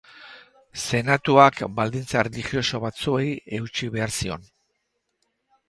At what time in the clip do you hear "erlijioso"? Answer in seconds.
2.23-2.81